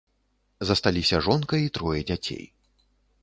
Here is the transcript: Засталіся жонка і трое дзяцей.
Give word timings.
Засталіся 0.69 1.19
жонка 1.27 1.55
і 1.65 1.69
трое 1.75 1.99
дзяцей. 2.13 2.43